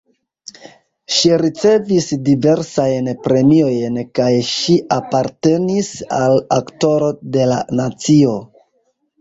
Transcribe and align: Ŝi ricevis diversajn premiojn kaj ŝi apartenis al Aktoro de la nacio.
Ŝi 1.17 1.29
ricevis 1.41 2.07
diversajn 2.29 3.11
premiojn 3.27 3.99
kaj 4.21 4.31
ŝi 4.53 4.79
apartenis 4.97 5.93
al 6.23 6.43
Aktoro 6.59 7.13
de 7.37 7.47
la 7.53 7.61
nacio. 7.83 8.35